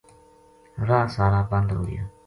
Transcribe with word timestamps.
راہ 0.87 1.05
سارا 1.15 1.41
بند 1.51 1.69
ہو 1.75 1.81
گیا 1.87 2.03